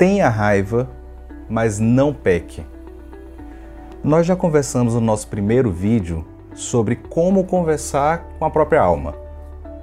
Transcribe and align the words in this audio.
tenha 0.00 0.30
raiva, 0.30 0.88
mas 1.46 1.78
não 1.78 2.14
peque. 2.14 2.64
Nós 4.02 4.26
já 4.26 4.34
conversamos 4.34 4.94
no 4.94 5.00
nosso 5.00 5.28
primeiro 5.28 5.70
vídeo 5.70 6.24
sobre 6.54 6.96
como 6.96 7.44
conversar 7.44 8.26
com 8.38 8.46
a 8.46 8.50
própria 8.50 8.80
alma. 8.80 9.14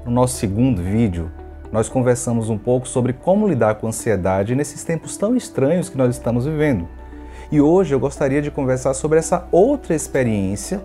No 0.04 0.12
nosso 0.12 0.38
segundo 0.38 0.82
vídeo, 0.82 1.30
nós 1.72 1.88
conversamos 1.88 2.50
um 2.50 2.58
pouco 2.58 2.88
sobre 2.88 3.14
como 3.14 3.48
lidar 3.48 3.76
com 3.76 3.86
a 3.86 3.90
ansiedade 3.90 4.56
nesses 4.56 4.84
tempos 4.84 5.18
tão 5.18 5.36
estranhos 5.38 5.88
que 5.88 6.00
nós 6.00 6.16
estamos 6.16 6.48
vivendo. 6.48 6.88
E 7.52 7.62
hoje 7.62 7.94
eu 7.94 8.00
gostaria 8.00 8.42
de 8.42 8.50
conversar 8.50 8.96
sobre 8.96 9.20
essa 9.20 9.48
outra 9.52 9.94
experiência 9.94 10.82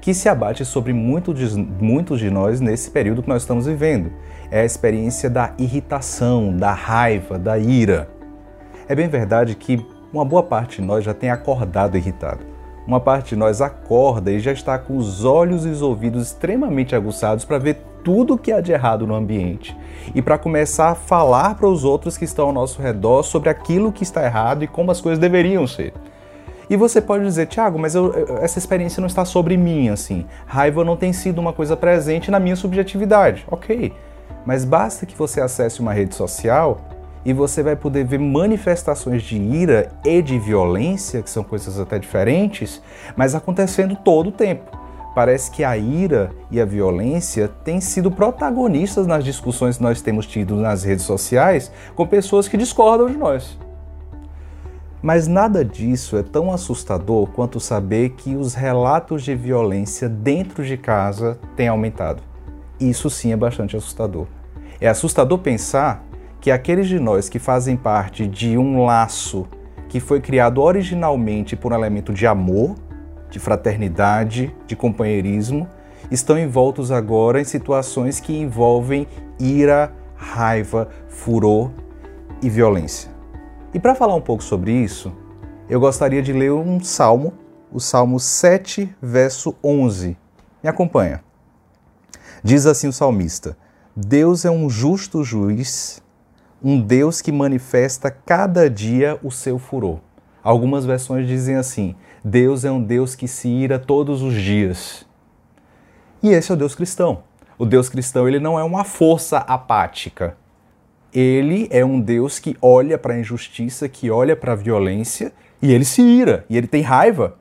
que 0.00 0.12
se 0.12 0.28
abate 0.28 0.64
sobre 0.64 0.92
muitos 0.92 1.38
de, 1.38 1.56
muitos 1.56 2.18
de 2.18 2.28
nós 2.28 2.60
nesse 2.60 2.90
período 2.90 3.22
que 3.22 3.28
nós 3.28 3.42
estamos 3.42 3.66
vivendo. 3.66 4.10
É 4.50 4.62
a 4.62 4.64
experiência 4.64 5.30
da 5.30 5.54
irritação, 5.58 6.56
da 6.56 6.72
raiva, 6.72 7.38
da 7.38 7.56
ira. 7.56 8.13
É 8.88 8.94
bem 8.94 9.08
verdade 9.08 9.54
que 9.54 9.84
uma 10.12 10.24
boa 10.24 10.42
parte 10.42 10.80
de 10.80 10.86
nós 10.86 11.04
já 11.04 11.14
tem 11.14 11.30
acordado 11.30 11.96
irritado. 11.96 12.40
Uma 12.86 13.00
parte 13.00 13.30
de 13.30 13.36
nós 13.36 13.62
acorda 13.62 14.30
e 14.30 14.38
já 14.38 14.52
está 14.52 14.78
com 14.78 14.96
os 14.96 15.24
olhos 15.24 15.64
e 15.64 15.70
os 15.70 15.80
ouvidos 15.80 16.26
extremamente 16.26 16.94
aguçados 16.94 17.44
para 17.44 17.58
ver 17.58 17.78
tudo 18.04 18.34
o 18.34 18.38
que 18.38 18.52
há 18.52 18.60
de 18.60 18.70
errado 18.70 19.06
no 19.06 19.14
ambiente 19.14 19.74
e 20.14 20.20
para 20.20 20.36
começar 20.36 20.90
a 20.90 20.94
falar 20.94 21.54
para 21.54 21.66
os 21.66 21.82
outros 21.82 22.18
que 22.18 22.26
estão 22.26 22.48
ao 22.48 22.52
nosso 22.52 22.82
redor 22.82 23.22
sobre 23.22 23.48
aquilo 23.48 23.90
que 23.90 24.02
está 24.02 24.22
errado 24.22 24.62
e 24.62 24.66
como 24.66 24.90
as 24.90 25.00
coisas 25.00 25.18
deveriam 25.18 25.66
ser. 25.66 25.94
E 26.68 26.76
você 26.76 27.00
pode 27.00 27.24
dizer, 27.24 27.46
Tiago, 27.46 27.78
mas 27.78 27.94
eu, 27.94 28.12
essa 28.40 28.58
experiência 28.58 29.00
não 29.00 29.06
está 29.06 29.24
sobre 29.24 29.56
mim, 29.56 29.88
assim. 29.88 30.26
Raiva 30.46 30.84
não 30.84 30.96
tem 30.96 31.12
sido 31.12 31.38
uma 31.38 31.52
coisa 31.52 31.76
presente 31.76 32.30
na 32.30 32.38
minha 32.40 32.56
subjetividade. 32.56 33.44
Ok. 33.50 33.92
Mas 34.46 34.64
basta 34.64 35.06
que 35.06 35.16
você 35.16 35.40
acesse 35.40 35.80
uma 35.80 35.92
rede 35.92 36.14
social 36.14 36.80
e 37.24 37.32
você 37.32 37.62
vai 37.62 37.74
poder 37.74 38.04
ver 38.04 38.18
manifestações 38.18 39.22
de 39.22 39.36
ira 39.36 39.90
e 40.04 40.20
de 40.20 40.38
violência, 40.38 41.22
que 41.22 41.30
são 41.30 41.42
coisas 41.42 41.80
até 41.80 41.98
diferentes, 41.98 42.82
mas 43.16 43.34
acontecendo 43.34 43.96
todo 43.96 44.28
o 44.28 44.32
tempo. 44.32 44.70
Parece 45.14 45.50
que 45.50 45.62
a 45.62 45.76
ira 45.76 46.32
e 46.50 46.60
a 46.60 46.64
violência 46.64 47.48
têm 47.48 47.80
sido 47.80 48.10
protagonistas 48.10 49.06
nas 49.06 49.24
discussões 49.24 49.76
que 49.76 49.82
nós 49.82 50.02
temos 50.02 50.26
tido 50.26 50.56
nas 50.56 50.82
redes 50.82 51.04
sociais 51.04 51.70
com 51.94 52.04
pessoas 52.04 52.48
que 52.48 52.56
discordam 52.56 53.06
de 53.06 53.16
nós. 53.16 53.56
Mas 55.00 55.28
nada 55.28 55.64
disso 55.64 56.16
é 56.16 56.22
tão 56.22 56.50
assustador 56.50 57.28
quanto 57.28 57.60
saber 57.60 58.10
que 58.10 58.34
os 58.34 58.54
relatos 58.54 59.22
de 59.22 59.34
violência 59.36 60.08
dentro 60.08 60.64
de 60.64 60.76
casa 60.76 61.38
têm 61.54 61.68
aumentado. 61.68 62.22
Isso 62.80 63.08
sim 63.08 63.30
é 63.30 63.36
bastante 63.36 63.76
assustador. 63.76 64.26
É 64.80 64.88
assustador 64.88 65.38
pensar 65.38 66.02
que 66.44 66.50
aqueles 66.50 66.88
de 66.88 67.00
nós 67.00 67.30
que 67.30 67.38
fazem 67.38 67.74
parte 67.74 68.26
de 68.26 68.58
um 68.58 68.84
laço 68.84 69.46
que 69.88 69.98
foi 69.98 70.20
criado 70.20 70.60
originalmente 70.60 71.56
por 71.56 71.72
um 71.72 71.74
elemento 71.74 72.12
de 72.12 72.26
amor, 72.26 72.74
de 73.30 73.38
fraternidade, 73.38 74.54
de 74.66 74.76
companheirismo, 74.76 75.66
estão 76.10 76.38
envoltos 76.38 76.92
agora 76.92 77.40
em 77.40 77.44
situações 77.44 78.20
que 78.20 78.36
envolvem 78.36 79.06
ira, 79.40 79.90
raiva, 80.14 80.90
furor 81.08 81.70
e 82.42 82.50
violência. 82.50 83.10
E 83.72 83.80
para 83.80 83.94
falar 83.94 84.14
um 84.14 84.20
pouco 84.20 84.42
sobre 84.42 84.70
isso, 84.70 85.14
eu 85.66 85.80
gostaria 85.80 86.20
de 86.20 86.34
ler 86.34 86.52
um 86.52 86.78
salmo, 86.78 87.32
o 87.72 87.80
Salmo 87.80 88.20
7, 88.20 88.94
verso 89.00 89.56
11. 89.64 90.14
Me 90.62 90.68
acompanha. 90.68 91.24
Diz 92.42 92.66
assim 92.66 92.88
o 92.88 92.92
salmista: 92.92 93.56
Deus 93.96 94.44
é 94.44 94.50
um 94.50 94.68
justo 94.68 95.24
juiz 95.24 96.03
um 96.64 96.80
Deus 96.80 97.20
que 97.20 97.30
manifesta 97.30 98.10
cada 98.10 98.70
dia 98.70 99.18
o 99.22 99.30
seu 99.30 99.58
furor. 99.58 99.98
Algumas 100.42 100.86
versões 100.86 101.28
dizem 101.28 101.56
assim: 101.56 101.94
Deus 102.24 102.64
é 102.64 102.70
um 102.70 102.82
Deus 102.82 103.14
que 103.14 103.28
se 103.28 103.48
ira 103.48 103.78
todos 103.78 104.22
os 104.22 104.32
dias. 104.32 105.06
E 106.22 106.30
esse 106.30 106.50
é 106.50 106.54
o 106.54 106.56
Deus 106.56 106.74
cristão. 106.74 107.22
O 107.58 107.66
Deus 107.66 107.90
cristão 107.90 108.26
ele 108.26 108.40
não 108.40 108.58
é 108.58 108.64
uma 108.64 108.82
força 108.82 109.38
apática. 109.38 110.38
Ele 111.12 111.68
é 111.70 111.84
um 111.84 112.00
Deus 112.00 112.38
que 112.38 112.56
olha 112.60 112.96
para 112.96 113.12
a 113.12 113.18
injustiça, 113.20 113.88
que 113.88 114.10
olha 114.10 114.34
para 114.34 114.52
a 114.52 114.56
violência 114.56 115.32
e 115.62 115.72
ele 115.72 115.84
se 115.84 116.02
ira, 116.02 116.44
e 116.48 116.56
ele 116.56 116.66
tem 116.66 116.82
raiva. 116.82 117.36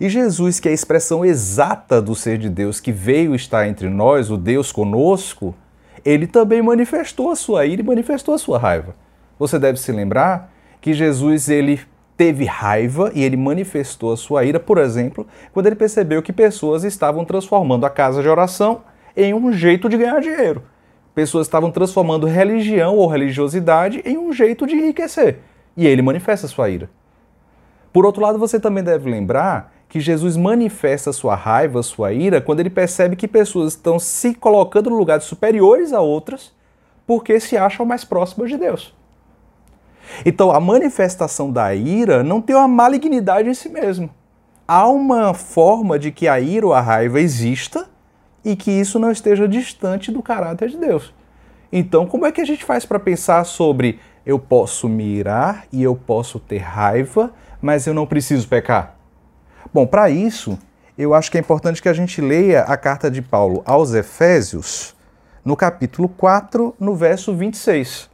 E 0.00 0.08
Jesus, 0.08 0.58
que 0.58 0.68
é 0.68 0.70
a 0.70 0.74
expressão 0.74 1.24
exata 1.24 2.00
do 2.00 2.14
ser 2.14 2.38
de 2.38 2.48
Deus 2.48 2.80
que 2.80 2.90
veio 2.90 3.34
estar 3.34 3.68
entre 3.68 3.90
nós, 3.90 4.30
o 4.30 4.36
Deus 4.36 4.72
conosco, 4.72 5.54
ele 6.04 6.26
também 6.26 6.60
manifestou 6.60 7.30
a 7.30 7.36
sua 7.36 7.64
ira 7.64 7.82
e 7.82 7.84
manifestou 7.84 8.34
a 8.34 8.38
sua 8.38 8.58
raiva. 8.58 8.94
Você 9.38 9.58
deve 9.58 9.78
se 9.78 9.90
lembrar 9.90 10.52
que 10.80 10.92
Jesus 10.92 11.48
ele 11.48 11.80
teve 12.16 12.44
raiva 12.44 13.10
e 13.14 13.24
ele 13.24 13.36
manifestou 13.36 14.12
a 14.12 14.16
sua 14.16 14.44
ira, 14.44 14.60
por 14.60 14.78
exemplo, 14.78 15.26
quando 15.52 15.66
ele 15.66 15.76
percebeu 15.76 16.22
que 16.22 16.32
pessoas 16.32 16.84
estavam 16.84 17.24
transformando 17.24 17.84
a 17.86 17.90
casa 17.90 18.22
de 18.22 18.28
oração 18.28 18.82
em 19.16 19.34
um 19.34 19.52
jeito 19.52 19.88
de 19.88 19.96
ganhar 19.96 20.20
dinheiro. 20.20 20.62
Pessoas 21.14 21.46
estavam 21.46 21.70
transformando 21.70 22.26
religião 22.26 22.96
ou 22.96 23.06
religiosidade 23.06 24.02
em 24.04 24.18
um 24.18 24.32
jeito 24.32 24.66
de 24.66 24.74
enriquecer. 24.74 25.38
E 25.76 25.86
ele 25.86 26.02
manifesta 26.02 26.46
a 26.46 26.50
sua 26.50 26.68
ira. 26.68 26.90
Por 27.92 28.04
outro 28.04 28.22
lado, 28.22 28.38
você 28.38 28.58
também 28.58 28.82
deve 28.82 29.08
lembrar 29.08 29.72
que 29.94 30.00
Jesus 30.00 30.36
manifesta 30.36 31.12
sua 31.12 31.36
raiva, 31.36 31.80
sua 31.80 32.12
ira, 32.12 32.40
quando 32.40 32.58
ele 32.58 32.68
percebe 32.68 33.14
que 33.14 33.28
pessoas 33.28 33.74
estão 33.74 33.96
se 33.96 34.34
colocando 34.34 34.90
no 34.90 34.96
lugar 34.96 35.20
de 35.20 35.24
superiores 35.24 35.92
a 35.92 36.00
outras 36.00 36.52
porque 37.06 37.38
se 37.38 37.56
acham 37.56 37.86
mais 37.86 38.04
próximas 38.04 38.50
de 38.50 38.56
Deus. 38.56 38.92
Então, 40.26 40.50
a 40.50 40.58
manifestação 40.58 41.48
da 41.48 41.72
ira 41.72 42.24
não 42.24 42.40
tem 42.40 42.56
uma 42.56 42.66
malignidade 42.66 43.48
em 43.48 43.54
si 43.54 43.68
mesmo. 43.68 44.10
Há 44.66 44.88
uma 44.88 45.32
forma 45.32 45.96
de 45.96 46.10
que 46.10 46.26
a 46.26 46.40
ira 46.40 46.66
ou 46.66 46.72
a 46.72 46.80
raiva 46.80 47.20
exista 47.20 47.88
e 48.44 48.56
que 48.56 48.72
isso 48.72 48.98
não 48.98 49.12
esteja 49.12 49.46
distante 49.46 50.10
do 50.10 50.24
caráter 50.24 50.70
de 50.70 50.76
Deus. 50.76 51.14
Então, 51.72 52.04
como 52.04 52.26
é 52.26 52.32
que 52.32 52.40
a 52.40 52.44
gente 52.44 52.64
faz 52.64 52.84
para 52.84 52.98
pensar 52.98 53.44
sobre 53.44 54.00
eu 54.26 54.40
posso 54.40 54.88
me 54.88 55.04
irar 55.04 55.66
e 55.72 55.84
eu 55.84 55.94
posso 55.94 56.40
ter 56.40 56.58
raiva, 56.58 57.32
mas 57.62 57.86
eu 57.86 57.94
não 57.94 58.04
preciso 58.04 58.48
pecar? 58.48 59.03
Bom, 59.74 59.88
para 59.88 60.08
isso, 60.08 60.56
eu 60.96 61.14
acho 61.14 61.28
que 61.32 61.36
é 61.36 61.40
importante 61.40 61.82
que 61.82 61.88
a 61.88 61.92
gente 61.92 62.20
leia 62.20 62.60
a 62.60 62.76
carta 62.76 63.10
de 63.10 63.20
Paulo 63.20 63.60
aos 63.66 63.92
Efésios, 63.92 64.94
no 65.44 65.56
capítulo 65.56 66.08
4, 66.08 66.76
no 66.78 66.94
verso 66.94 67.34
26. 67.34 68.08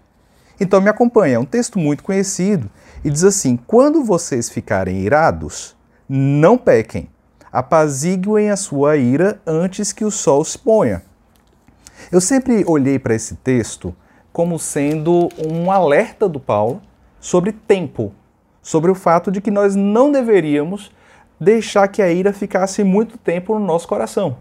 Então 0.58 0.80
me 0.80 0.88
acompanha, 0.88 1.34
é 1.34 1.38
um 1.38 1.44
texto 1.44 1.78
muito 1.78 2.02
conhecido 2.02 2.70
e 3.04 3.10
diz 3.10 3.24
assim: 3.24 3.58
Quando 3.66 4.02
vocês 4.02 4.48
ficarem 4.48 5.00
irados, 5.02 5.76
não 6.08 6.56
pequem, 6.56 7.10
apaziguem 7.52 8.48
a 8.48 8.56
sua 8.56 8.96
ira 8.96 9.38
antes 9.46 9.92
que 9.92 10.02
o 10.02 10.10
sol 10.10 10.42
se 10.42 10.56
ponha. 10.56 11.02
Eu 12.10 12.22
sempre 12.22 12.64
olhei 12.66 12.98
para 12.98 13.14
esse 13.14 13.34
texto 13.34 13.94
como 14.32 14.58
sendo 14.58 15.28
um 15.36 15.70
alerta 15.70 16.26
do 16.26 16.40
Paulo 16.40 16.80
sobre 17.20 17.52
tempo, 17.52 18.14
sobre 18.62 18.90
o 18.90 18.94
fato 18.94 19.30
de 19.30 19.42
que 19.42 19.50
nós 19.50 19.76
não 19.76 20.10
deveríamos 20.10 20.90
deixar 21.40 21.88
que 21.88 22.02
a 22.02 22.12
ira 22.12 22.32
ficasse 22.32 22.84
muito 22.84 23.16
tempo 23.16 23.58
no 23.58 23.64
nosso 23.64 23.88
coração. 23.88 24.36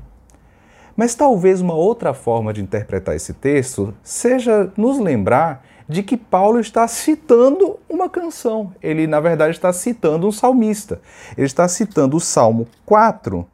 Mas 0.97 1.15
talvez 1.15 1.61
uma 1.61 1.73
outra 1.73 2.13
forma 2.13 2.51
de 2.51 2.61
interpretar 2.61 3.15
esse 3.15 3.33
texto 3.33 3.93
seja 4.03 4.69
nos 4.75 4.99
lembrar 4.99 5.63
de 5.87 6.03
que 6.03 6.17
Paulo 6.17 6.59
está 6.59 6.85
citando 6.87 7.79
uma 7.89 8.09
canção. 8.09 8.73
Ele, 8.83 9.07
na 9.07 9.21
verdade, 9.21 9.55
está 9.55 9.71
citando 9.71 10.27
um 10.27 10.31
salmista. 10.31 11.01
Ele 11.37 11.47
está 11.47 11.67
citando 11.69 12.17
o 12.17 12.19
Salmo 12.19 12.67
4, 12.85 13.47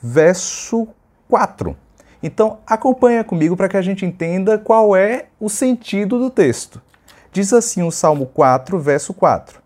verso 0.00 0.86
4. 1.28 1.74
Então, 2.22 2.58
acompanha 2.66 3.24
comigo 3.24 3.56
para 3.56 3.68
que 3.68 3.76
a 3.76 3.82
gente 3.82 4.04
entenda 4.04 4.58
qual 4.58 4.94
é 4.94 5.26
o 5.40 5.48
sentido 5.48 6.18
do 6.18 6.28
texto. 6.28 6.80
Diz 7.32 7.52
assim 7.52 7.82
o 7.82 7.90
Salmo 7.90 8.26
4, 8.26 8.78
verso 8.78 9.14
4. 9.14 9.65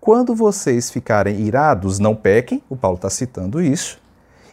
Quando 0.00 0.34
vocês 0.34 0.90
ficarem 0.90 1.40
irados, 1.40 1.98
não 1.98 2.14
pequem, 2.14 2.62
o 2.68 2.76
Paulo 2.76 2.96
está 2.96 3.10
citando 3.10 3.60
isso. 3.60 4.00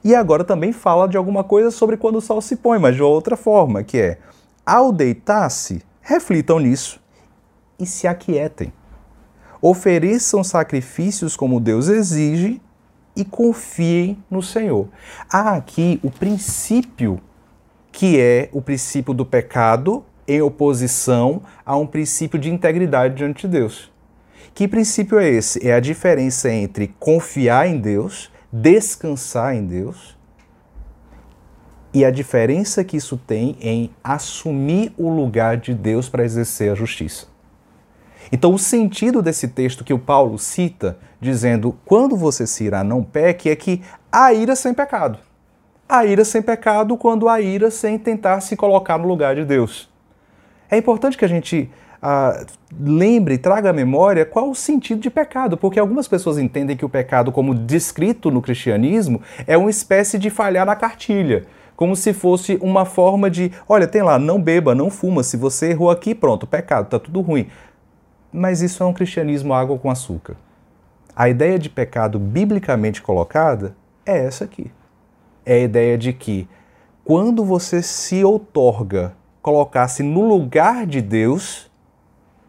E 0.03 0.13
agora 0.13 0.43
também 0.43 0.71
fala 0.71 1.07
de 1.07 1.17
alguma 1.17 1.43
coisa 1.43 1.71
sobre 1.71 1.97
quando 1.97 2.17
o 2.17 2.21
sol 2.21 2.41
se 2.41 2.55
põe, 2.55 2.77
mas 2.77 2.95
de 2.95 3.01
outra 3.01 3.35
forma, 3.35 3.83
que 3.83 3.97
é, 3.97 4.17
ao 4.65 4.91
deitar-se, 4.91 5.81
reflitam 6.01 6.59
nisso 6.59 6.99
e 7.79 7.85
se 7.85 8.07
aquietem. 8.07 8.71
Ofereçam 9.61 10.43
sacrifícios 10.43 11.35
como 11.35 11.59
Deus 11.59 11.87
exige 11.87 12.61
e 13.15 13.23
confiem 13.23 14.23
no 14.29 14.43
Senhor. 14.43 14.89
Há 15.29 15.51
aqui 15.51 15.99
o 16.03 16.11
princípio 16.11 17.19
que 17.91 18.19
é 18.19 18.49
o 18.51 18.61
princípio 18.61 19.13
do 19.13 19.25
pecado 19.25 20.03
em 20.27 20.41
oposição 20.41 21.41
a 21.65 21.77
um 21.77 21.87
princípio 21.87 22.37
de 22.37 22.51
integridade 22.51 23.15
diante 23.15 23.47
de 23.47 23.57
Deus. 23.57 23.94
Que 24.55 24.69
princípio 24.69 25.19
é 25.19 25.27
esse? 25.29 25.67
É 25.67 25.73
a 25.73 25.81
diferença 25.81 26.49
entre 26.49 26.87
confiar 26.97 27.67
em 27.67 27.77
Deus, 27.77 28.31
descansar 28.49 29.53
em 29.53 29.65
Deus, 29.65 30.15
e 31.93 32.05
a 32.05 32.09
diferença 32.09 32.81
que 32.81 32.95
isso 32.95 33.17
tem 33.17 33.57
em 33.59 33.91
assumir 34.01 34.93
o 34.97 35.09
lugar 35.09 35.57
de 35.57 35.73
Deus 35.73 36.07
para 36.07 36.23
exercer 36.23 36.71
a 36.71 36.75
justiça. 36.75 37.27
Então, 38.31 38.53
o 38.53 38.57
sentido 38.57 39.21
desse 39.21 39.49
texto 39.49 39.83
que 39.83 39.93
o 39.93 39.99
Paulo 39.99 40.39
cita, 40.39 40.97
dizendo 41.19 41.77
quando 41.83 42.15
você 42.15 42.47
se 42.47 42.63
irá, 42.63 42.81
não 42.81 43.03
peque, 43.03 43.49
é 43.49 43.57
que 43.57 43.81
há 44.09 44.33
ira 44.33 44.55
sem 44.55 44.73
pecado. 44.73 45.19
Há 45.87 46.05
ira 46.05 46.23
sem 46.23 46.41
pecado 46.41 46.95
quando 46.95 47.27
há 47.27 47.41
ira 47.41 47.69
sem 47.69 47.99
tentar 47.99 48.39
se 48.39 48.55
colocar 48.55 48.97
no 48.97 49.07
lugar 49.07 49.35
de 49.35 49.43
Deus. 49.43 49.89
É 50.69 50.77
importante 50.77 51.17
que 51.17 51.25
a 51.25 51.29
gente 51.29 51.69
ah, 52.01 52.45
lembre, 52.79 53.37
traga 53.37 53.69
à 53.69 53.73
memória 53.73 54.25
qual 54.25 54.49
o 54.49 54.55
sentido 54.55 55.01
de 55.01 55.09
pecado, 55.09 55.57
porque 55.57 55.79
algumas 55.79 56.07
pessoas 56.07 56.37
entendem 56.37 56.77
que 56.77 56.85
o 56.85 56.89
pecado, 56.89 57.31
como 57.31 57.53
descrito 57.53 58.29
no 58.29 58.41
cristianismo, 58.41 59.21
é 59.47 59.57
uma 59.57 59.69
espécie 59.69 60.17
de 60.17 60.29
falhar 60.29 60.65
na 60.65 60.75
cartilha 60.75 61.45
como 61.75 61.95
se 61.95 62.13
fosse 62.13 62.57
uma 62.61 62.85
forma 62.85 63.29
de, 63.29 63.51
olha, 63.67 63.87
tem 63.87 64.01
lá, 64.01 64.17
não 64.17 64.41
beba, 64.41 64.73
não 64.73 64.89
fuma, 64.89 65.23
se 65.23 65.35
você 65.35 65.71
errou 65.71 65.91
aqui, 65.91 66.15
pronto, 66.15 66.47
pecado, 66.47 66.89
tá 66.89 66.99
tudo 66.99 67.21
ruim. 67.21 67.47
Mas 68.31 68.61
isso 68.61 68.81
é 68.81 68.85
um 68.85 68.93
cristianismo 68.93 69.53
água 69.53 69.77
com 69.77 69.89
açúcar. 69.89 70.35
A 71.15 71.29
ideia 71.29 71.57
de 71.57 71.69
pecado 71.69 72.19
biblicamente 72.19 73.01
colocada 73.01 73.75
é 74.05 74.17
essa 74.25 74.43
aqui. 74.43 74.71
É 75.45 75.55
a 75.55 75.59
ideia 75.59 75.97
de 75.97 76.11
que 76.11 76.47
quando 77.03 77.43
você 77.45 77.81
se 77.81 78.23
outorga 78.23 79.13
colocar-se 79.41 80.01
no 80.01 80.27
lugar 80.27 80.85
de 80.85 81.01
Deus, 81.01 81.69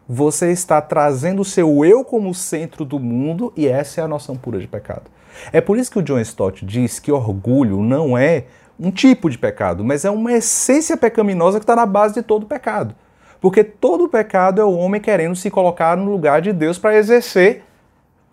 você 0.07 0.51
está 0.51 0.81
trazendo 0.81 1.41
o 1.41 1.45
seu 1.45 1.83
eu 1.83 2.03
como 2.03 2.33
centro 2.33 2.85
do 2.85 2.99
mundo 2.99 3.51
e 3.57 3.67
essa 3.67 3.99
é 3.99 4.03
a 4.03 4.07
noção 4.07 4.37
pura 4.37 4.59
de 4.59 4.67
pecado. 4.67 5.11
É 5.51 5.59
por 5.59 5.77
isso 5.77 5.91
que 5.91 5.99
o 5.99 6.01
John 6.01 6.19
Stott 6.19 6.65
diz 6.65 6.99
que 6.99 7.11
orgulho 7.11 7.81
não 7.81 8.17
é 8.17 8.45
um 8.79 8.89
tipo 8.91 9.29
de 9.29 9.37
pecado, 9.37 9.83
mas 9.83 10.05
é 10.05 10.09
uma 10.09 10.31
essência 10.31 10.95
pecaminosa 10.95 11.59
que 11.59 11.63
está 11.63 11.75
na 11.75 11.85
base 11.85 12.13
de 12.13 12.21
todo 12.21 12.45
pecado. 12.45 12.95
Porque 13.41 13.63
todo 13.63 14.07
pecado 14.07 14.61
é 14.61 14.63
o 14.63 14.75
homem 14.77 15.01
querendo 15.01 15.35
se 15.35 15.51
colocar 15.51 15.97
no 15.97 16.09
lugar 16.09 16.41
de 16.41 16.53
Deus 16.53 16.79
para 16.79 16.95
exercer 16.95 17.63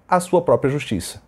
a 0.08 0.20
sua 0.20 0.40
própria 0.40 0.70
justiça. 0.70 1.22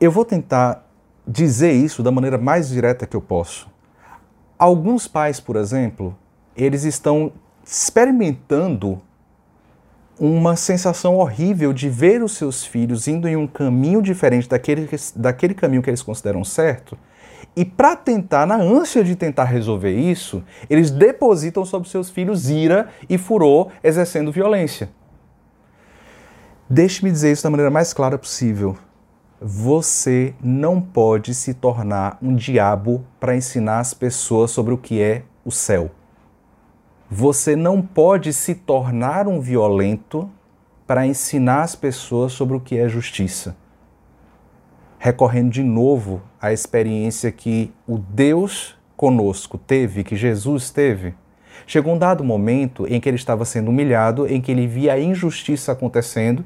Eu 0.00 0.10
vou 0.10 0.24
tentar 0.24 0.86
dizer 1.26 1.72
isso 1.72 2.02
da 2.02 2.10
maneira 2.10 2.38
mais 2.38 2.68
direta 2.68 3.06
que 3.06 3.16
eu 3.16 3.20
posso. 3.20 3.68
Alguns 4.58 5.08
pais, 5.08 5.40
por 5.40 5.56
exemplo, 5.56 6.16
eles 6.56 6.84
estão 6.84 7.32
experimentando 7.64 9.00
uma 10.18 10.54
sensação 10.54 11.16
horrível 11.16 11.72
de 11.72 11.88
ver 11.88 12.22
os 12.22 12.32
seus 12.32 12.64
filhos 12.64 13.08
indo 13.08 13.26
em 13.26 13.36
um 13.36 13.46
caminho 13.46 14.00
diferente 14.00 14.48
daquele, 14.48 14.88
daquele 15.16 15.54
caminho 15.54 15.82
que 15.82 15.90
eles 15.90 16.02
consideram 16.02 16.44
certo. 16.44 16.96
E 17.56 17.64
para 17.64 17.96
tentar, 17.96 18.46
na 18.46 18.56
ânsia 18.56 19.02
de 19.04 19.14
tentar 19.14 19.44
resolver 19.44 19.92
isso, 19.92 20.42
eles 20.68 20.90
depositam 20.90 21.64
sobre 21.64 21.88
seus 21.88 22.10
filhos 22.10 22.48
ira 22.48 22.88
e 23.08 23.16
furor, 23.16 23.70
exercendo 23.82 24.32
violência. 24.32 24.90
Deixe-me 26.68 27.10
dizer 27.10 27.32
isso 27.32 27.44
da 27.44 27.50
maneira 27.50 27.70
mais 27.70 27.92
clara 27.92 28.18
possível. 28.18 28.76
Você 29.40 30.34
não 30.42 30.80
pode 30.80 31.34
se 31.34 31.54
tornar 31.54 32.18
um 32.22 32.34
diabo 32.34 33.04
para 33.20 33.36
ensinar 33.36 33.80
as 33.80 33.92
pessoas 33.92 34.50
sobre 34.50 34.72
o 34.72 34.78
que 34.78 35.00
é 35.00 35.22
o 35.44 35.50
céu. 35.50 35.90
Você 37.10 37.54
não 37.54 37.82
pode 37.82 38.32
se 38.32 38.54
tornar 38.54 39.28
um 39.28 39.40
violento 39.40 40.30
para 40.86 41.06
ensinar 41.06 41.62
as 41.62 41.76
pessoas 41.76 42.32
sobre 42.32 42.56
o 42.56 42.60
que 42.60 42.78
é 42.78 42.88
justiça. 42.88 43.56
Recorrendo 44.98 45.50
de 45.50 45.62
novo 45.62 46.22
à 46.40 46.52
experiência 46.52 47.30
que 47.30 47.72
o 47.86 47.98
Deus 47.98 48.74
conosco 48.96 49.58
teve, 49.58 50.02
que 50.02 50.16
Jesus 50.16 50.70
teve, 50.70 51.14
chegou 51.66 51.94
um 51.94 51.98
dado 51.98 52.24
momento 52.24 52.86
em 52.86 52.98
que 53.00 53.08
ele 53.08 53.16
estava 53.16 53.44
sendo 53.44 53.68
humilhado, 53.68 54.26
em 54.26 54.40
que 54.40 54.50
ele 54.50 54.66
via 54.66 54.94
a 54.94 55.00
injustiça 55.00 55.72
acontecendo, 55.72 56.44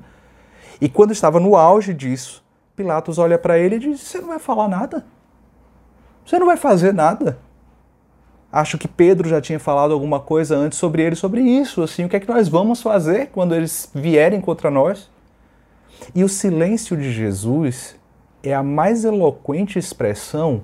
e 0.80 0.88
quando 0.88 1.12
estava 1.12 1.40
no 1.40 1.56
auge 1.56 1.94
disso, 1.94 2.44
Pilatos 2.76 3.18
olha 3.18 3.38
para 3.38 3.58
ele 3.58 3.76
e 3.76 3.78
diz: 3.80 4.00
Você 4.00 4.20
não 4.20 4.28
vai 4.28 4.38
falar 4.38 4.68
nada? 4.68 5.04
Você 6.24 6.38
não 6.38 6.46
vai 6.46 6.56
fazer 6.56 6.92
nada? 6.92 7.38
Acho 8.50 8.78
que 8.78 8.88
Pedro 8.88 9.28
já 9.28 9.40
tinha 9.40 9.58
falado 9.58 9.92
alguma 9.92 10.20
coisa 10.20 10.56
antes 10.56 10.78
sobre 10.78 11.02
ele, 11.02 11.14
sobre 11.14 11.42
isso. 11.42 11.82
Assim, 11.82 12.04
o 12.04 12.08
que 12.08 12.16
é 12.16 12.20
que 12.20 12.28
nós 12.28 12.48
vamos 12.48 12.80
fazer 12.80 13.26
quando 13.26 13.54
eles 13.54 13.90
vierem 13.94 14.40
contra 14.40 14.70
nós? 14.70 15.10
E 16.14 16.24
o 16.24 16.28
silêncio 16.28 16.96
de 16.96 17.12
Jesus 17.12 17.96
é 18.42 18.54
a 18.54 18.62
mais 18.62 19.04
eloquente 19.04 19.78
expressão 19.78 20.62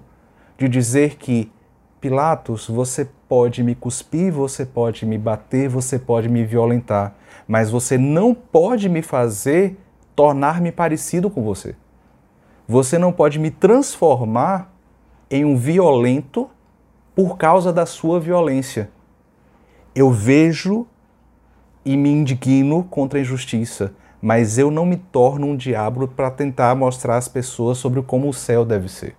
de 0.57 0.69
dizer 0.69 1.17
que 1.17 1.53
Pilatos, 2.01 2.69
você 2.69 3.09
pode 3.27 3.63
me 3.63 3.75
cuspir, 3.75 4.31
você 4.31 4.67
pode 4.67 5.07
me 5.07 5.17
bater, 5.17 5.71
você 5.71 5.99
pode 5.99 6.29
me 6.29 6.45
violentar, 6.45 7.15
mas 7.49 7.71
você 7.71 7.97
não 7.97 8.35
pode 8.35 8.91
me 8.91 9.01
fazer 9.01 9.79
tornar-me 10.15 10.71
parecido 10.71 11.31
com 11.31 11.43
você. 11.43 11.75
Você 12.69 12.99
não 12.99 13.11
pode 13.11 13.39
me 13.39 13.51
transformar 13.51 14.71
em 15.31 15.47
um 15.47 15.57
violento 15.57 16.51
por 17.15 17.37
causa 17.37 17.73
da 17.73 17.87
sua 17.87 18.19
violência. 18.19 18.91
Eu 19.95 20.11
vejo 20.11 20.87
e 21.85 21.97
me 21.97 22.11
indigno 22.11 22.85
contra 22.85 23.19
a 23.19 23.23
injustiça, 23.23 23.93
mas 24.21 24.59
eu 24.59 24.71
não 24.71 24.87
me 24.87 24.97
torno 24.97 25.47
um 25.47 25.57
diabo 25.57 26.09
para 26.09 26.31
tentar 26.31 26.75
mostrar 26.75 27.17
às 27.17 27.29
pessoas 27.29 27.79
sobre 27.79 28.03
como 28.03 28.29
o 28.29 28.35
céu 28.35 28.65
deve 28.65 28.89
ser. 28.89 29.15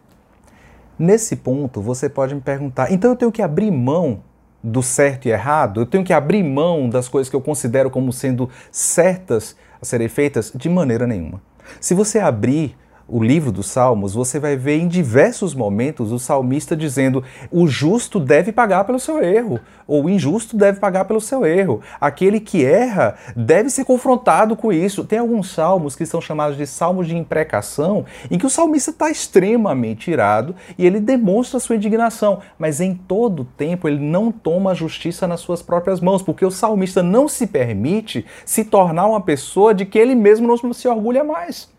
Nesse 0.97 1.35
ponto, 1.35 1.81
você 1.81 2.09
pode 2.09 2.33
me 2.33 2.41
perguntar: 2.41 2.91
então 2.91 3.11
eu 3.11 3.15
tenho 3.15 3.31
que 3.31 3.41
abrir 3.41 3.71
mão 3.71 4.21
do 4.63 4.81
certo 4.81 5.27
e 5.27 5.31
errado? 5.31 5.81
Eu 5.81 5.85
tenho 5.85 6.03
que 6.03 6.13
abrir 6.13 6.43
mão 6.43 6.89
das 6.89 7.07
coisas 7.07 7.29
que 7.29 7.35
eu 7.35 7.41
considero 7.41 7.89
como 7.91 8.11
sendo 8.11 8.49
certas 8.71 9.55
a 9.81 9.85
serem 9.85 10.07
feitas? 10.07 10.51
De 10.55 10.67
maneira 10.67 11.05
nenhuma. 11.05 11.41
Se 11.79 11.93
você 11.93 12.19
abrir 12.19 12.75
o 13.07 13.23
livro 13.23 13.51
dos 13.51 13.67
Salmos, 13.67 14.13
você 14.13 14.39
vai 14.39 14.55
ver 14.55 14.79
em 14.79 14.87
diversos 14.87 15.53
momentos 15.53 16.11
o 16.11 16.17
salmista 16.17 16.75
dizendo: 16.75 17.23
o 17.51 17.67
justo 17.67 18.19
deve 18.19 18.51
pagar 18.51 18.83
pelo 18.83 18.99
seu 18.99 19.23
erro, 19.23 19.59
ou 19.87 20.05
o 20.05 20.09
injusto 20.09 20.57
deve 20.57 20.79
pagar 20.79 21.05
pelo 21.05 21.21
seu 21.21 21.45
erro. 21.45 21.81
Aquele 22.01 22.39
que 22.39 22.65
erra 22.65 23.15
deve 23.35 23.69
ser 23.69 23.85
confrontado 23.85 24.55
com 24.55 24.73
isso. 24.73 25.03
Tem 25.03 25.19
alguns 25.19 25.51
salmos 25.51 25.95
que 25.95 26.05
são 26.05 26.19
chamados 26.19 26.57
de 26.57 26.65
salmos 26.65 27.07
de 27.07 27.15
imprecação, 27.15 28.05
em 28.29 28.37
que 28.37 28.45
o 28.45 28.49
salmista 28.49 28.89
está 28.89 29.09
extremamente 29.09 30.09
irado 30.09 30.55
e 30.77 30.85
ele 30.85 30.99
demonstra 30.99 31.59
sua 31.59 31.75
indignação, 31.75 32.39
mas 32.57 32.81
em 32.81 32.95
todo 32.95 33.45
tempo 33.45 33.87
ele 33.87 33.99
não 33.99 34.31
toma 34.31 34.71
a 34.71 34.75
justiça 34.75 35.27
nas 35.27 35.41
suas 35.41 35.61
próprias 35.61 35.99
mãos, 35.99 36.23
porque 36.23 36.45
o 36.45 36.51
salmista 36.51 37.03
não 37.03 37.27
se 37.27 37.45
permite 37.45 38.25
se 38.45 38.65
tornar 38.65 39.05
uma 39.05 39.21
pessoa 39.21 39.73
de 39.73 39.85
que 39.85 39.99
ele 39.99 40.15
mesmo 40.15 40.47
não 40.47 40.73
se 40.73 40.87
orgulha 40.87 41.23
mais. 41.23 41.74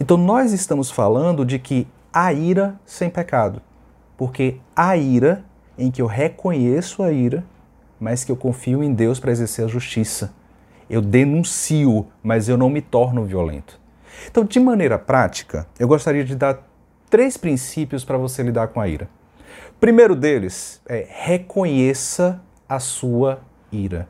Então 0.00 0.16
nós 0.16 0.52
estamos 0.52 0.90
falando 0.90 1.44
de 1.44 1.58
que 1.58 1.86
há 2.12 2.32
ira 2.32 2.78
sem 2.84 3.08
pecado, 3.08 3.60
porque 4.16 4.58
há 4.74 4.96
ira 4.96 5.44
em 5.76 5.90
que 5.90 6.02
eu 6.02 6.06
reconheço 6.06 7.02
a 7.02 7.10
ira, 7.10 7.44
mas 7.98 8.24
que 8.24 8.32
eu 8.32 8.36
confio 8.36 8.82
em 8.82 8.92
Deus 8.92 9.18
para 9.18 9.32
exercer 9.32 9.64
a 9.64 9.68
justiça. 9.68 10.32
Eu 10.88 11.00
denuncio, 11.00 12.06
mas 12.22 12.48
eu 12.48 12.56
não 12.56 12.68
me 12.68 12.82
torno 12.82 13.24
violento. 13.24 13.80
Então, 14.30 14.44
de 14.44 14.60
maneira 14.60 14.98
prática, 14.98 15.66
eu 15.78 15.88
gostaria 15.88 16.24
de 16.24 16.36
dar 16.36 16.58
três 17.08 17.36
princípios 17.36 18.04
para 18.04 18.18
você 18.18 18.42
lidar 18.42 18.68
com 18.68 18.80
a 18.80 18.88
ira. 18.88 19.08
Primeiro 19.80 20.14
deles 20.14 20.80
é 20.86 21.06
reconheça 21.08 22.40
a 22.68 22.78
sua 22.78 23.40
ira 23.70 24.08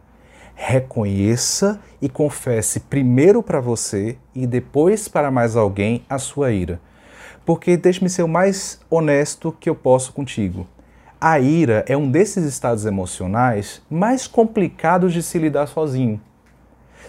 reconheça 0.65 1.81
e 2.01 2.09
confesse 2.09 2.79
primeiro 2.79 3.43
para 3.43 3.61
você 3.61 4.17
e 4.33 4.47
depois 4.47 5.09
para 5.09 5.29
mais 5.29 5.57
alguém 5.57 6.05
a 6.09 6.21
sua 6.21 6.53
ira. 6.53 6.81
Porque 7.45 7.77
deixe-me 7.77 8.09
ser 8.09 8.23
o 8.23 8.29
mais 8.29 8.81
honesto 8.89 9.55
que 9.59 9.69
eu 9.69 9.75
posso 9.75 10.13
contigo. 10.13 10.65
A 11.21 11.41
ira 11.41 11.85
é 11.89 11.97
um 11.97 12.09
desses 12.09 12.45
estados 12.45 12.87
emocionais 12.87 13.83
mais 13.91 14.29
complicados 14.29 15.13
de 15.13 15.21
se 15.21 15.37
lidar 15.37 15.67
sozinho. 15.67 16.21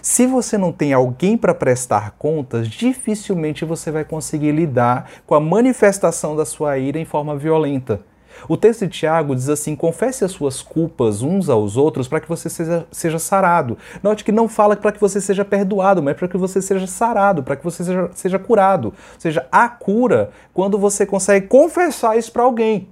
Se 0.02 0.26
você 0.26 0.58
não 0.58 0.72
tem 0.72 0.92
alguém 0.92 1.36
para 1.38 1.54
prestar 1.54 2.16
contas, 2.18 2.68
dificilmente 2.68 3.64
você 3.64 3.92
vai 3.92 4.04
conseguir 4.04 4.50
lidar 4.50 5.08
com 5.24 5.34
a 5.36 5.40
manifestação 5.40 6.34
da 6.34 6.44
sua 6.44 6.76
ira 6.76 6.98
em 6.98 7.04
forma 7.04 7.36
violenta. 7.36 8.00
O 8.48 8.56
texto 8.56 8.86
de 8.86 8.98
Tiago 8.98 9.34
diz 9.34 9.48
assim: 9.48 9.74
confesse 9.76 10.24
as 10.24 10.32
suas 10.32 10.62
culpas 10.62 11.22
uns 11.22 11.48
aos 11.48 11.76
outros 11.76 12.08
para 12.08 12.20
que 12.20 12.28
você 12.28 12.48
seja, 12.48 12.86
seja 12.90 13.18
sarado. 13.18 13.78
Note 14.02 14.24
que 14.24 14.32
não 14.32 14.48
fala 14.48 14.76
para 14.76 14.92
que 14.92 15.00
você 15.00 15.20
seja 15.20 15.44
perdoado, 15.44 16.02
mas 16.02 16.16
para 16.16 16.28
que 16.28 16.36
você 16.36 16.60
seja 16.60 16.86
sarado, 16.86 17.42
para 17.42 17.56
que 17.56 17.64
você 17.64 17.84
seja, 17.84 18.10
seja 18.12 18.38
curado. 18.38 18.88
Ou 18.88 19.20
seja, 19.20 19.46
a 19.50 19.68
cura 19.68 20.30
quando 20.52 20.78
você 20.78 21.06
consegue 21.06 21.46
confessar 21.46 22.16
isso 22.16 22.32
para 22.32 22.42
alguém. 22.42 22.88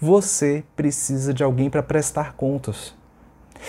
Você 0.00 0.64
precisa 0.74 1.34
de 1.34 1.44
alguém 1.44 1.68
para 1.68 1.82
prestar 1.82 2.34
contas. 2.34 2.94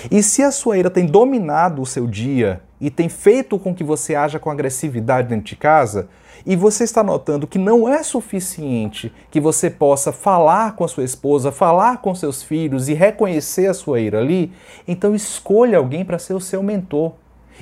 E 0.09 0.23
se 0.23 0.43
a 0.43 0.51
sua 0.51 0.77
ira 0.77 0.89
tem 0.89 1.05
dominado 1.05 1.81
o 1.81 1.85
seu 1.85 2.07
dia 2.07 2.61
e 2.79 2.89
tem 2.89 3.09
feito 3.09 3.59
com 3.59 3.75
que 3.75 3.83
você 3.83 4.15
haja 4.15 4.39
com 4.39 4.49
agressividade 4.49 5.27
dentro 5.27 5.45
de 5.45 5.55
casa, 5.55 6.09
e 6.45 6.55
você 6.55 6.83
está 6.83 7.03
notando 7.03 7.45
que 7.45 7.59
não 7.59 7.87
é 7.87 8.01
suficiente 8.01 9.13
que 9.29 9.39
você 9.39 9.69
possa 9.69 10.11
falar 10.11 10.75
com 10.75 10.83
a 10.83 10.87
sua 10.87 11.03
esposa, 11.03 11.51
falar 11.51 11.97
com 11.97 12.15
seus 12.15 12.41
filhos 12.41 12.89
e 12.89 12.93
reconhecer 12.93 13.67
a 13.67 13.73
sua 13.73 13.99
ira 13.99 14.19
ali, 14.19 14.51
então 14.87 15.13
escolha 15.13 15.77
alguém 15.77 16.03
para 16.03 16.17
ser 16.17 16.33
o 16.33 16.41
seu 16.41 16.63
mentor. 16.63 17.13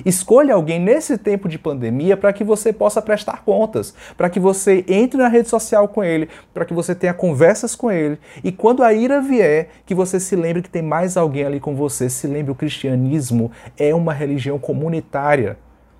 Escolha 0.04 0.54
alguém 0.54 0.78
nesse 0.78 1.18
tempo 1.18 1.48
de 1.48 1.58
pandemia 1.58 2.16
para 2.16 2.32
que 2.32 2.44
você 2.44 2.72
possa 2.72 3.02
prestar 3.02 3.44
contas, 3.44 3.94
para 4.16 4.30
que 4.30 4.40
você 4.40 4.84
entre 4.88 5.18
na 5.18 5.28
rede 5.28 5.48
social 5.48 5.88
com 5.88 6.02
ele, 6.02 6.28
para 6.52 6.64
que 6.64 6.74
você 6.74 6.94
tenha 6.94 7.14
conversas 7.14 7.74
com 7.74 7.90
ele. 7.90 8.18
E 8.42 8.50
quando 8.52 8.82
a 8.82 8.92
ira 8.92 9.20
vier, 9.20 9.68
que 9.84 9.94
você 9.94 10.18
se 10.20 10.36
lembre 10.36 10.62
que 10.62 10.70
tem 10.70 10.82
mais 10.82 11.16
alguém 11.16 11.44
ali 11.44 11.60
com 11.60 11.74
você. 11.74 12.08
Se 12.08 12.26
lembre, 12.26 12.52
o 12.52 12.54
cristianismo 12.54 13.50
é 13.76 13.94
uma 13.94 14.12
religião 14.12 14.58
comunitária. 14.58 15.58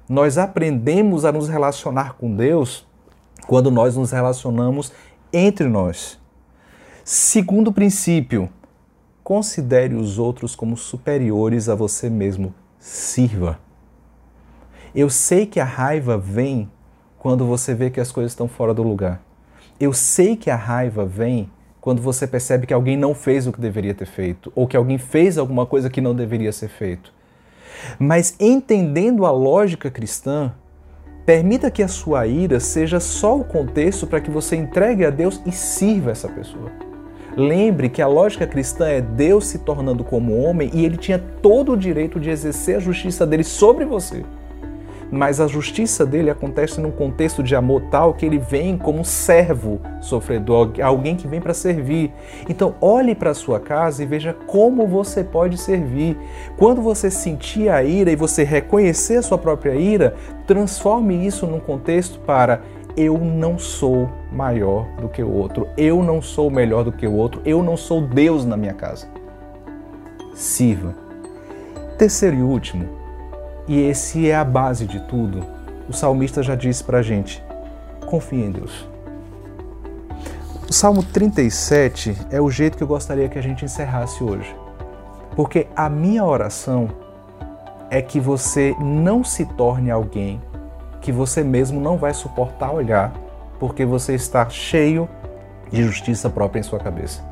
Nós 0.09 0.38
aprendemos 0.38 1.25
a 1.25 1.33
nos 1.33 1.49
relacionar 1.49 2.14
com 2.14 2.35
Deus 2.35 2.87
quando 3.47 3.71
nós 3.71 3.97
nos 3.97 4.11
relacionamos 4.11 4.92
entre 5.33 5.69
nós. 5.69 6.19
Segundo 7.04 7.73
princípio, 7.73 8.49
considere 9.23 9.95
os 9.95 10.19
outros 10.19 10.54
como 10.54 10.76
superiores 10.76 11.69
a 11.69 11.75
você 11.75 12.11
mesmo. 12.11 12.54
Sirva. 12.78 13.70
Eu 14.94 15.09
sei 15.09 15.47
que 15.47 15.61
a 15.61 15.64
raiva 15.64 16.18
vem 16.18 16.68
quando 17.16 17.47
você 17.47 17.75
vê 17.75 17.90
que 17.90 18.00
as 18.00 18.11
coisas 18.11 18.32
estão 18.32 18.49
fora 18.49 18.75
do 18.75 18.82
lugar. 18.82 19.23
Eu 19.78 19.92
sei 19.92 20.35
que 20.35 20.50
a 20.50 20.56
raiva 20.56 21.06
vem 21.06 21.49
quando 21.80 22.02
você 22.02 22.26
percebe 22.26 22.66
que 22.66 22.75
alguém 22.75 22.97
não 22.97 23.14
fez 23.14 23.47
o 23.47 23.52
que 23.52 23.61
deveria 23.61 23.94
ter 23.94 24.06
feito, 24.06 24.52
ou 24.54 24.66
que 24.66 24.76
alguém 24.76 24.99
fez 24.99 25.38
alguma 25.38 25.64
coisa 25.64 25.88
que 25.88 26.00
não 26.00 26.14
deveria 26.14 26.52
ser 26.52 26.68
feito. 26.68 27.12
Mas 27.99 28.35
entendendo 28.40 29.25
a 29.25 29.30
lógica 29.30 29.90
cristã, 29.90 30.52
permita 31.25 31.70
que 31.70 31.85
a 31.85 31.88
sua 31.88 32.26
ira 32.26 32.59
seja 32.59 32.99
só 32.99 33.38
o 33.38 33.44
contexto 33.44 34.09
para 34.09 34.20
que 34.20 34.30
você 34.30 34.56
entregue 34.56 35.04
a 35.04 35.11
Deus 35.11 35.40
e 35.47 35.52
sirva 35.52 36.11
essa 36.11 36.28
pessoa. 36.28 36.70
Lembre 37.37 37.88
que 37.88 38.02
a 38.02 38.09
lógica 38.09 38.44
cristã 38.44 38.88
é 38.88 39.00
Deus 39.00 39.47
se 39.47 39.61
tornando 39.61 40.02
como 40.02 40.37
homem 40.42 40.68
e 40.75 40.85
ele 40.85 40.97
tinha 40.97 41.18
todo 41.18 41.73
o 41.73 41.76
direito 41.76 42.18
de 42.18 42.28
exercer 42.28 42.76
a 42.76 42.80
justiça 42.80 43.25
dele 43.25 43.44
sobre 43.44 43.85
você 43.85 44.25
mas 45.11 45.40
a 45.40 45.47
justiça 45.47 46.07
dele 46.07 46.31
acontece 46.31 46.81
num 46.81 46.90
contexto 46.90 47.43
de 47.43 47.55
amor 47.57 47.83
tal 47.90 48.14
que 48.14 48.25
ele 48.25 48.38
vem 48.38 48.79
como 48.79 49.00
um 49.00 49.05
servo 49.05 49.81
sofredor, 50.00 50.73
alguém 50.83 51.17
que 51.17 51.26
vem 51.26 51.40
para 51.40 51.55
servir. 51.55 52.12
Então, 52.49 52.75
olhe 52.81 53.14
para 53.14 53.31
a 53.31 53.35
sua 53.35 53.59
casa 53.59 54.02
e 54.02 54.07
veja 54.07 54.33
como 54.47 54.87
você 54.87 55.25
pode 55.25 55.59
servir. 55.59 56.17
Quando 56.57 56.81
você 56.81 57.11
sentir 57.11 57.69
a 57.69 57.83
ira 57.83 58.11
e 58.11 58.17
você 58.17 58.45
reconhecer 58.45 59.17
a 59.17 59.23
sua 59.23 59.38
própria 59.38 59.75
ira, 59.75 60.14
transforme 60.47 61.26
isso 61.26 61.47
num 61.47 61.61
contexto 61.61 62.21
para 62.21 62.61
eu 62.97 63.19
não 63.19 63.59
sou 63.59 64.11
maior 64.33 64.87
do 65.00 65.09
que 65.09 65.23
o 65.23 65.33
outro, 65.33 65.69
eu 65.76 66.02
não 66.02 66.21
sou 66.21 66.50
melhor 66.50 66.85
do 66.85 66.93
que 66.93 67.07
o 67.07 67.14
outro, 67.14 67.40
eu 67.45 67.62
não 67.62 67.76
sou 67.76 68.00
Deus 68.00 68.45
na 68.45 68.57
minha 68.57 68.75
casa. 68.75 69.09
Sirva. 70.35 70.95
Terceiro 71.97 72.37
e 72.37 72.43
último, 72.43 73.00
e 73.67 73.81
esse 73.81 74.29
é 74.29 74.35
a 74.35 74.45
base 74.45 74.87
de 74.87 75.00
tudo. 75.00 75.45
O 75.88 75.93
salmista 75.93 76.43
já 76.43 76.55
disse 76.55 76.83
para 76.83 76.99
a 76.99 77.02
gente: 77.02 77.43
confie 78.07 78.43
em 78.43 78.50
Deus. 78.50 78.88
O 80.69 80.73
Salmo 80.73 81.02
37 81.02 82.17
é 82.31 82.40
o 82.40 82.49
jeito 82.50 82.76
que 82.76 82.83
eu 82.83 82.87
gostaria 82.87 83.29
que 83.29 83.38
a 83.38 83.43
gente 83.43 83.64
encerrasse 83.64 84.23
hoje. 84.23 84.55
Porque 85.35 85.67
a 85.75 85.88
minha 85.88 86.25
oração 86.25 86.88
é 87.90 88.00
que 88.00 88.21
você 88.21 88.75
não 88.79 89.25
se 89.25 89.45
torne 89.45 89.90
alguém 89.90 90.40
que 91.00 91.11
você 91.11 91.43
mesmo 91.43 91.81
não 91.81 91.97
vai 91.97 92.12
suportar 92.12 92.71
olhar, 92.71 93.12
porque 93.59 93.85
você 93.85 94.14
está 94.14 94.49
cheio 94.49 95.09
de 95.71 95.83
justiça 95.83 96.29
própria 96.29 96.61
em 96.61 96.62
sua 96.62 96.79
cabeça. 96.79 97.23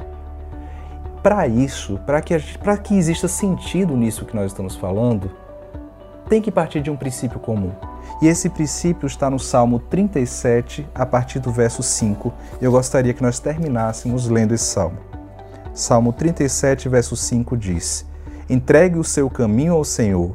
Para 1.23 1.47
isso, 1.47 1.99
para 2.07 2.23
que, 2.23 2.39
que 2.83 2.97
exista 2.97 3.29
sentido 3.29 3.97
nisso 3.97 4.25
que 4.25 4.35
nós 4.35 4.47
estamos 4.47 4.75
falando, 4.77 5.31
tem 6.29 6.43
que 6.43 6.51
partir 6.51 6.81
de 6.81 6.91
um 6.91 6.97
princípio 6.97 7.41
comum. 7.41 7.73
E 8.21 8.27
esse 8.27 8.49
princípio 8.49 9.07
está 9.07 9.31
no 9.31 9.39
Salmo 9.39 9.79
37, 9.79 10.87
a 10.95 11.07
partir 11.07 11.39
do 11.39 11.51
verso 11.51 11.83
5. 11.83 12.33
Eu 12.61 12.73
gostaria 12.73 13.15
que 13.15 13.23
nós 13.23 13.39
terminássemos 13.39 14.29
lendo 14.29 14.55
esse 14.55 14.65
salmo. 14.65 14.99
Salmo 15.73 16.13
37, 16.13 16.89
verso 16.89 17.17
5 17.17 17.57
diz: 17.57 18.05
Entregue 18.51 18.99
o 18.99 19.05
seu 19.05 19.31
caminho 19.31 19.75
ao 19.75 19.85
Senhor, 19.85 20.33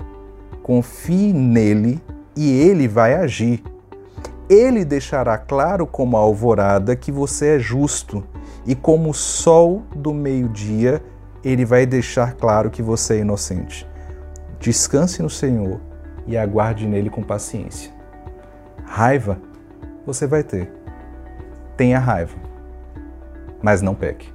confie 0.61 1.33
nele 1.33 2.01
e 2.35 2.49
ele 2.49 2.87
vai 2.87 3.15
agir. 3.15 3.61
Ele 4.49 4.85
deixará 4.85 5.37
claro 5.37 5.85
como 5.85 6.15
a 6.15 6.19
alvorada 6.19 6.95
que 6.95 7.11
você 7.11 7.57
é 7.57 7.59
justo, 7.59 8.23
e 8.65 8.75
como 8.75 9.09
o 9.09 9.13
sol 9.13 9.83
do 9.93 10.13
meio-dia, 10.13 11.03
ele 11.43 11.65
vai 11.65 11.85
deixar 11.85 12.33
claro 12.33 12.69
que 12.69 12.81
você 12.81 13.15
é 13.15 13.19
inocente. 13.19 13.85
Descanse 14.63 15.21
no 15.21 15.29
Senhor 15.29 15.81
e 16.25 16.37
aguarde 16.37 16.87
nele 16.87 17.09
com 17.09 17.21
paciência. 17.21 17.91
Raiva 18.85 19.37
você 20.05 20.25
vai 20.25 20.41
ter. 20.41 20.71
Tenha 21.75 21.99
raiva, 21.99 22.37
mas 23.61 23.81
não 23.81 23.93
peque. 23.93 24.32